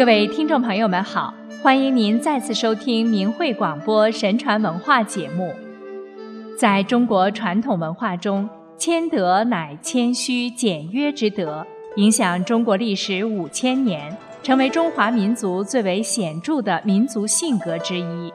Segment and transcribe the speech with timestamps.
[0.00, 5.54] 各位听众朋友们好，欢迎您再次收听明慧广播神传文化节目。
[6.56, 8.48] 在中国传统文化中，
[8.78, 11.66] 谦德乃谦虚简约之德，
[11.96, 18.32] 影响中国历史五千年，成为中华民族最为显著的民族性格之一。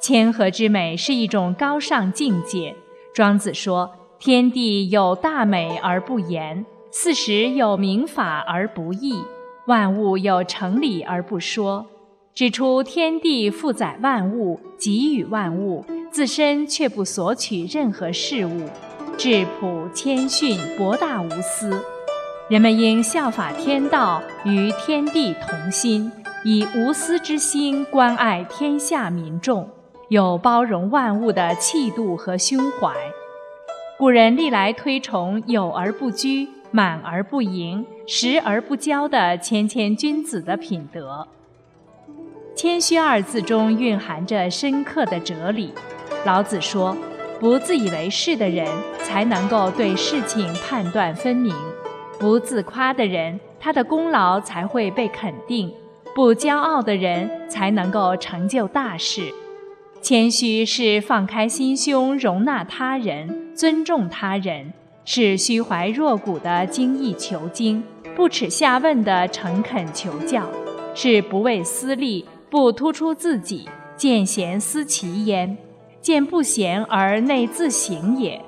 [0.00, 2.74] 谦和之美是一种高尚境界。
[3.12, 9.22] 庄子说：“天地有大美而不言，四时有明法而不议。”
[9.66, 11.86] 万物有成理而不说，
[12.34, 18.68] 指出天地负载万物，给予万物，自身却不索取任何事物，
[19.16, 21.82] 质朴谦逊，博大无私。
[22.50, 26.12] 人们应效法天道，与天地同心，
[26.44, 29.66] 以无私之心关爱天下民众，
[30.10, 32.92] 有包容万物的气度和胸怀。
[33.96, 36.46] 古人历来推崇有而不居。
[36.76, 41.24] 满而不盈，实而不骄的谦谦君子的品德。
[42.56, 45.72] 谦虚二字中蕴含着深刻的哲理。
[46.24, 46.96] 老子说
[47.38, 48.66] ：“不自以为是的人，
[49.04, 51.54] 才能够对事情判断分明；
[52.18, 55.70] 不自夸的人，他的功劳才会被肯定；
[56.12, 59.32] 不骄傲的人，才能够成就大事。
[60.02, 64.72] 谦虚是放开心胸，容纳他人，尊重他人。”
[65.04, 67.82] 是虚怀若谷的精益求精，
[68.16, 70.48] 不耻下问的诚恳求教，
[70.94, 75.56] 是不为私利，不突出自己，见贤思齐焉，
[76.00, 78.40] 见不贤而内自省也。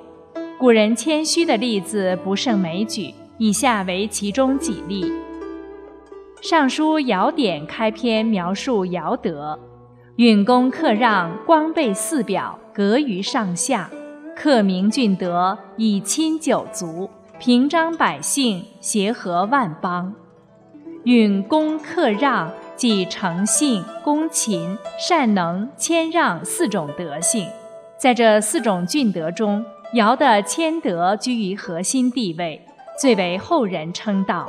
[0.57, 5.03] 古人谦虚的例子不胜枚举，以下为其中几例。
[6.41, 9.59] 《尚书尧典》开篇描述尧德：
[10.15, 13.87] 允恭克让，光备四表，格于上下。
[14.39, 20.13] 克明俊德，以亲九族，平章百姓，协和万邦。
[21.05, 27.47] 允恭克让，即诚信、恭勤、善能、谦让四种德性。
[27.97, 32.63] 在这四种俊德中，尧的谦德居于核心地位，
[33.01, 34.47] 最为后人称道。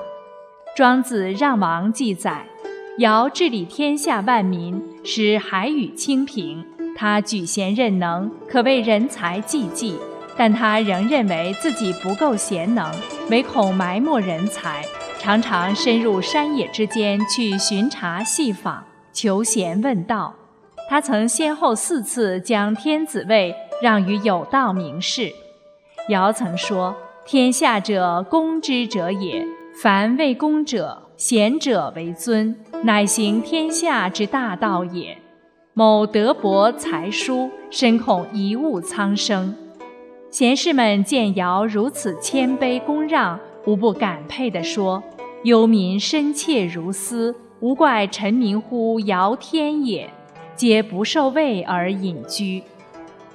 [0.77, 2.45] 庄子《让王》记载，
[2.99, 6.63] 尧治理天下万民，使海宇清平。
[7.01, 9.97] 他举贤任能，可谓人才济济，
[10.37, 12.93] 但他仍认为自己不够贤能，
[13.31, 14.85] 唯恐埋没人才，
[15.21, 18.83] 常常深入山野之间去巡查细访，
[19.13, 20.35] 求贤问道。
[20.91, 25.33] 他曾先后四次将天子位让于有道名士。
[26.09, 29.47] 尧曾说：“天下者，公之者也。
[29.81, 35.18] 凡为公者，贤者为尊，乃行天下之大道也。”
[35.79, 39.55] 某德博才疏，深恐贻误苍生。
[40.29, 45.01] 贤士们见尧如此谦卑恭让，无不感佩地说
[45.47, 50.11] ：“忧民深切如斯，无怪臣民乎尧天也。”
[50.57, 52.61] 皆不受位而隐居。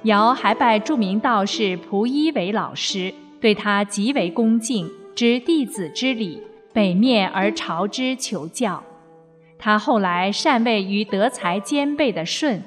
[0.02, 6.42] 尧还拜著名道士蒲一为老师，对他极为恭敬，知弟子之礼，
[6.74, 8.84] 北面而朝之求教。
[9.64, 12.62] 他后来禅位于德才兼备的舜。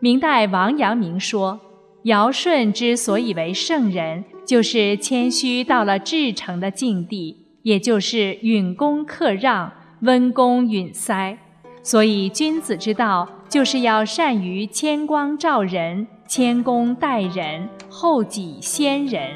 [0.00, 1.58] 明代王阳明说
[2.04, 11.38] ：“尧舜之所以为圣人，就是谦虚到了至诚的境地，也就是允恭克让、温公允塞。
[11.82, 19.30] 所以君子之道，就是要善于谦光照人、谦恭待人、厚己先人。”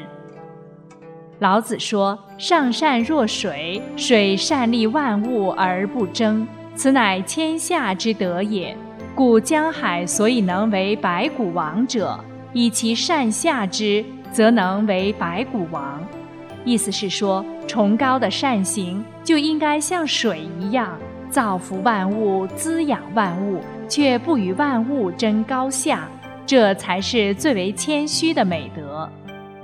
[1.41, 8.75] 老子说：“上善若水，水善利万物而不争。”此乃天下之德也，
[9.13, 12.19] 故江海所以能为百谷王者，
[12.53, 16.01] 以其善下之，则能为百谷王。
[16.63, 20.97] 意思是说，崇高的善行就应该像水一样，
[21.29, 23.59] 造福万物，滋养万物，
[23.89, 26.07] 却不与万物争高下，
[26.45, 29.09] 这才是最为谦虚的美德。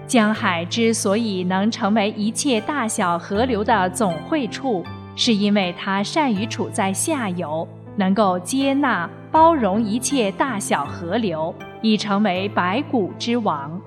[0.07, 4.83] 江海之所以能成为一切大小河流的总汇处。
[5.17, 13.81] 是因为他善于处在下游，能够接纳包容一切大小河流，已成为百谷之王。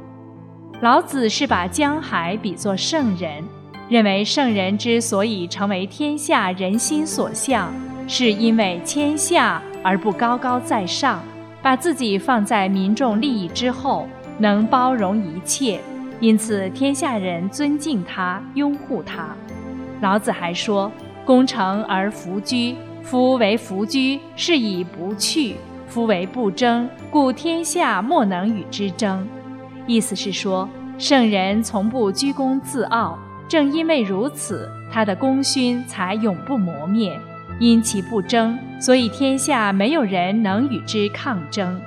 [0.80, 3.44] 老子是把江海比作圣人，
[3.88, 7.72] 认为圣人之所以成为天下人心所向，
[8.08, 11.22] 是因为谦下而不高高在上，
[11.62, 15.80] 把自己放在民众利益之后，能包容一切，
[16.18, 19.28] 因此天下人尊敬他，拥护他。
[20.00, 20.90] 老子还说。
[21.24, 25.54] 功成而弗居，夫为弗居，是以不去；
[25.86, 29.26] 夫为不争，故天下莫能与之争。
[29.86, 30.68] 意思是说，
[30.98, 33.18] 圣人从不居功自傲，
[33.48, 37.18] 正因为如此，他的功勋才永不磨灭。
[37.58, 41.78] 因其不争，所以天下没有人能与之抗争。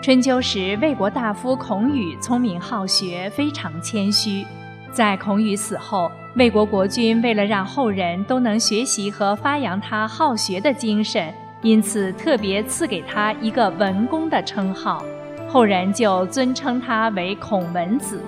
[0.00, 4.46] 春秋时，魏国大夫孔宇聪明好学，非常谦虚。
[4.92, 11.32] 在孔宇死后，魏国国君为了让后人都能学习和发扬他好学的精神，
[11.62, 15.04] 因此特别赐给他一个文公的称号，
[15.48, 18.22] 后人就尊称他为孔文子。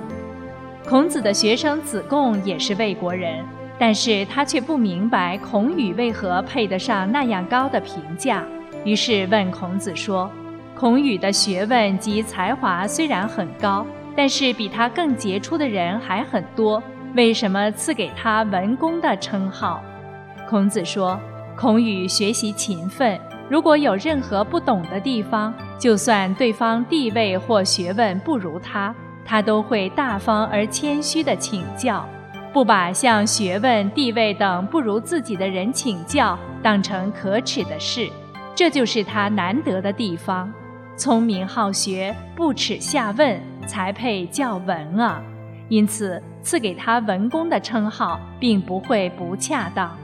[0.89, 3.45] 孔子的学生子贡也是魏国人，
[3.79, 8.45] 但是他却不明白孔宇为何配得上那样高的评价，
[8.85, 10.31] 于是问孔子说。
[10.75, 13.85] 孔宇的学问及才华虽然很高，
[14.17, 16.83] 但是比他更杰出的人还很多。
[17.15, 19.83] 为什么赐给他文公的称号？
[20.49, 21.19] 孔子说
[21.59, 23.19] ：“孔宇学习勤奋，
[23.49, 32.09] 如果有任何不懂的地方，就算对方地位或学问不如他，他都会大方而谦虚地请教，
[32.53, 38.09] 不把向学问、地位等不如自己的人请教当成可耻的事。
[38.55, 40.53] 这就是他难得的地方。”
[40.97, 45.23] 聪明好学，不耻下问，才配叫文啊！
[45.69, 49.97] 因此，赐给他文公的称号，并不会不恰当。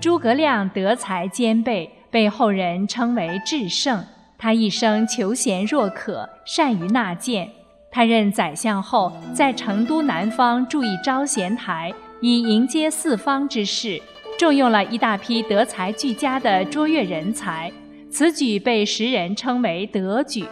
[0.00, 4.04] 诸葛亮德才兼备，被后人称为智圣。
[4.38, 7.48] 他一生求贤若渴，善于纳谏。
[7.90, 14.00] 他任宰相后，在成都南方筑一招贤台，以迎接四方之士，
[14.38, 17.70] 重用了一大批德才俱佳的卓越人才。
[18.10, 20.44] 此举被时人称为德举，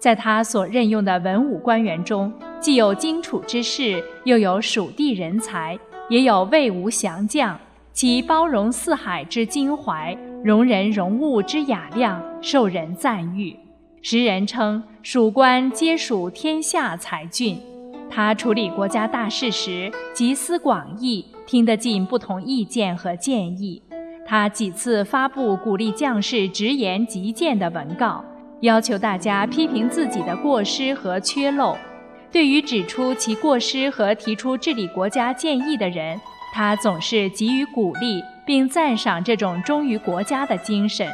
[0.00, 7.56] 在他所任用的文武官员中，既有荆楚之士，又有蜀地人才，也有魏吴降将，
[7.92, 13.54] 其包容四海之襟怀，容人容物之雅量，受人赞誉。
[14.00, 17.60] 时人称蜀官皆属天下才俊。
[18.08, 23.82] 他处理国家大事时，集思广益，听得进不同意见和建议。
[24.26, 28.24] 他几次发布鼓励将士直言极谏的文告，
[28.60, 31.76] 要求大家批评自己的过失和缺漏。
[32.30, 36.20] 对于指出其过失和提出治理国家建议的人，
[36.52, 41.08] 他总是给予鼓励，并赞赏这种忠于国家的精神，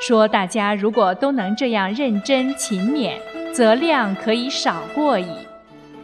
[0.00, 3.14] 说大家如果都能这样认真勤勉，
[3.52, 5.26] 则量可以少过矣。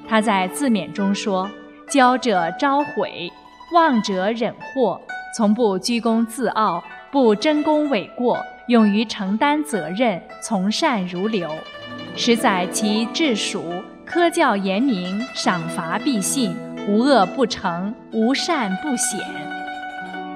[0.07, 1.49] 他在自勉中说
[1.89, 3.31] ：“骄者招悔，
[3.73, 5.01] 妄者忍祸。”
[5.37, 11.49] 从不居功自傲，不争功诿过，勇于承担责任，从善如流。
[12.15, 13.65] 实载其治蜀，
[14.05, 16.55] 科教严明，赏罚必信，
[16.87, 19.19] 无恶不成，无善不显。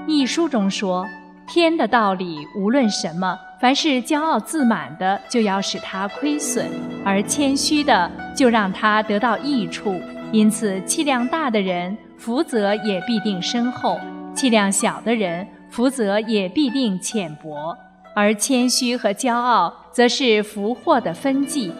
[0.07, 1.07] 一书中说
[1.47, 6.65] ：“天的道理，无论什么，凡是骄傲自满的，就要使他亏损；
[7.05, 10.01] 而谦虚的，就让他得到益处。
[10.33, 14.01] 因此，气量大的人，福泽也必定深厚。”
[14.35, 17.77] 气量小的人，福泽也必定浅薄；
[18.15, 21.73] 而谦虚和骄傲，则是福祸的分际。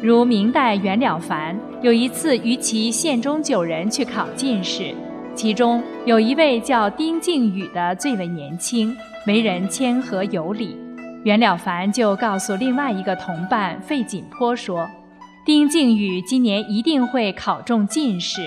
[0.00, 4.94] 如明代袁了凡有一次与其县中九人去考进士，
[5.34, 8.96] 其中有一位叫丁敬宇的最为年轻，
[9.26, 10.76] 为人谦和有礼。
[11.24, 14.88] 袁了凡就告诉另外一个同伴费锦坡说
[15.44, 18.40] ：“丁敬宇今年一定会考中进士。”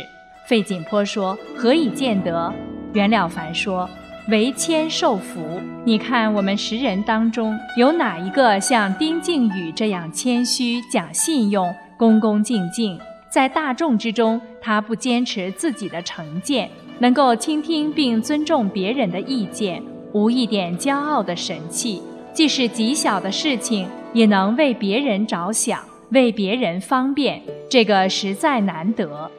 [0.48, 2.52] 费锦坡说：“何以见得？”
[2.94, 3.90] 袁了凡说
[4.30, 5.60] ：“为谦受福。
[5.84, 13.00] 你看我们十人当中，有哪一个像丁敬宇这样谦虚、讲信用、恭恭敬敬？
[13.30, 19.82] 在大众之中，他不坚持自己的成见，能够倾听并尊重别人的意见，
[20.14, 22.02] 无一点骄傲的神气。
[22.34, 25.80] 即使极小的事情，也能为别人着想，
[26.12, 29.32] 为别人方便，这个实在难得。”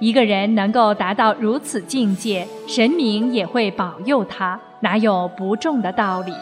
[0.00, 6.32] 一个人能够达到如此境界，神明也会保佑他，哪有不中的道理？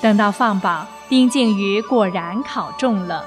[0.00, 3.24] 等到放榜，丁敬宇果然考中了。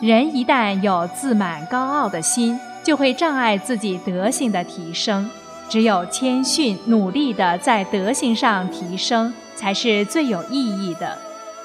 [0.00, 5.28] 人一旦有自满高傲的心，就会障碍自己德行的提升。
[5.68, 11.16] 只有谦逊努力地在德行上提升，才是最有意义的。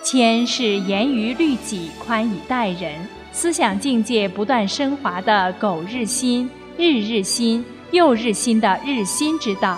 [0.04, 6.50] 谦是严于律己、宽以待人，思想境界不断升华的苟日新。
[6.78, 9.78] 日日新，又日新的日新之道，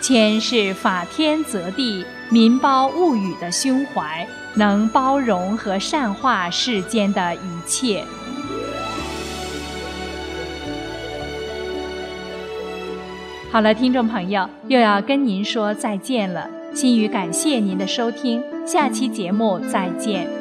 [0.00, 8.04] 谦是法天则地、民胞物语的胸怀，能包容和善化世间的一切。
[13.50, 16.48] 好了，听众朋友，又要跟您说再见了。
[16.74, 20.37] 心语感谢您的收听，下期节目再见。